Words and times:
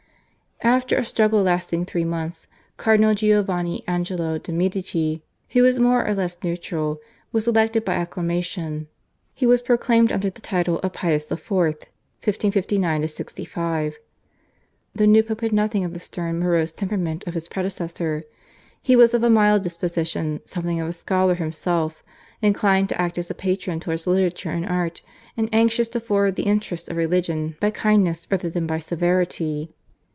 After 0.63 0.95
a 0.95 1.03
struggle 1.03 1.41
lasting 1.41 1.85
three 1.87 2.03
months 2.03 2.47
Cardinal 2.77 3.15
Giovanni 3.15 3.83
Angelo 3.87 4.37
de' 4.37 4.51
Medici, 4.51 5.23
who 5.49 5.63
was 5.63 5.79
more 5.79 6.05
or 6.05 6.13
less 6.13 6.37
neutral, 6.43 6.99
was 7.31 7.47
elected 7.47 7.83
by 7.83 7.95
acclamation. 7.95 8.87
He 9.33 9.47
was 9.47 9.63
proclaimed 9.63 10.11
under 10.11 10.29
the 10.29 10.39
title 10.39 10.77
of 10.79 10.93
Pius 10.93 11.31
IV. 11.31 11.39
(1559 11.49 13.07
65). 13.07 13.97
The 14.93 15.07
new 15.07 15.23
Pope 15.23 15.41
had 15.41 15.51
nothing 15.51 15.83
of 15.83 15.95
the 15.95 15.99
stern 15.99 16.37
morose 16.37 16.71
temperament 16.71 17.23
of 17.25 17.33
his 17.33 17.47
predecessor. 17.47 18.23
He 18.83 18.95
was 18.95 19.15
of 19.15 19.23
a 19.23 19.31
mild 19.31 19.63
disposition, 19.63 20.41
something 20.45 20.79
of 20.79 20.87
a 20.89 20.93
scholar 20.93 21.33
himself, 21.33 22.03
inclined 22.39 22.89
to 22.89 23.01
act 23.01 23.17
as 23.17 23.31
a 23.31 23.33
patron 23.33 23.79
towards 23.79 24.05
literature 24.05 24.51
and 24.51 24.67
art, 24.67 25.01
and 25.35 25.49
anxious 25.51 25.87
to 25.87 25.99
forward 25.99 26.35
the 26.35 26.43
interests 26.43 26.87
of 26.87 26.97
religion 26.97 27.55
by 27.59 27.71
kindness 27.71 28.27
rather 28.29 28.47
than 28.49 28.67
by 28.67 28.77
severity. 28.77 29.71